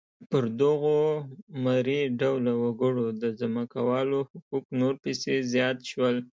[0.29, 0.99] پر دغو
[1.63, 6.15] مري ډوله وګړو د ځمکوالو حقوق نور پسې زیات شول.